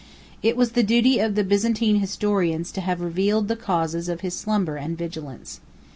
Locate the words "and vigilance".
4.75-5.59